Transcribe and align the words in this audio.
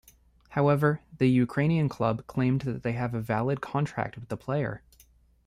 However, 0.49 1.01
the 1.19 1.29
Ukrainian 1.29 1.87
club 1.87 2.25
claimed 2.25 2.61
that 2.61 2.81
they 2.81 2.93
have 2.93 3.13
a 3.13 3.21
valid 3.21 3.61
contract 3.61 4.15
with 4.17 4.29
the 4.29 4.35
player. 4.35 4.81